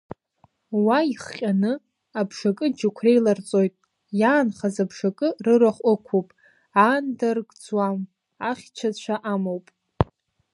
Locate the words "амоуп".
9.33-9.65